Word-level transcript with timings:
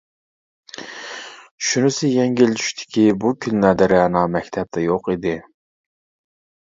شۇنىسى 1.67 2.09
يەڭگىل 2.13 2.57
چۈشتىكى، 2.61 3.05
بۇ 3.25 3.35
كۈنلەردە 3.47 3.91
رەنا 3.95 4.27
مەكتەپتە 4.37 4.85
يوق 4.87 5.13
ئىدى. 5.15 5.39